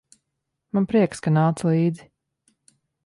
Man 0.77 0.87
prieks, 0.93 1.21
ka 1.27 1.33
nāc 1.37 1.61
līdzi. 1.69 2.09